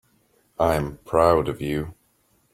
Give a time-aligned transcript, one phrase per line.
[0.59, 1.93] I'm proud of you.